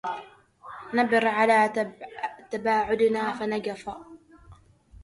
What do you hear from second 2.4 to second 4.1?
تباعدنا فنجفى